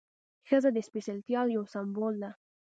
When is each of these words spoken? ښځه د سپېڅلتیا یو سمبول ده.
ښځه 0.47 0.69
د 0.73 0.77
سپېڅلتیا 0.87 1.41
یو 1.55 1.63
سمبول 1.73 2.13
ده. 2.23 2.31